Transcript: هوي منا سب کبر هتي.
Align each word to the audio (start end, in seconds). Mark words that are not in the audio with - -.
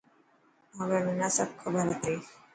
هوي 0.77 0.99
منا 1.05 1.27
سب 1.37 1.49
کبر 1.59 1.85
هتي. 1.91 2.15